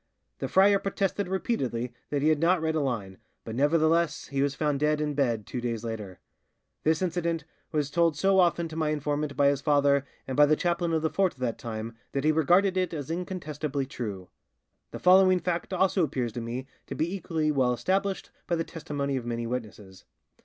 [0.39, 4.55] The friar protested repeatedly that he had not read a line, but nevertheless he was
[4.55, 6.19] found dead in bed two days later.
[6.81, 10.55] This incident was told so often to my informant by his father and by the
[10.55, 14.27] chaplain of the fort of that time that he regarded it as incontestably true.
[14.89, 19.17] The following fact also appears to me to be equally well established by the testimony
[19.17, 20.05] of many witnesses.